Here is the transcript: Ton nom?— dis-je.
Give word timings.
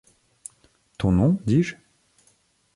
Ton 0.97 1.11
nom?— 1.11 1.37
dis-je. 1.45 1.75